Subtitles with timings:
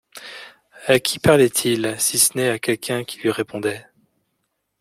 [0.87, 3.85] À qui parlait-il, si ce n’est à quelqu’un qui lui répondait?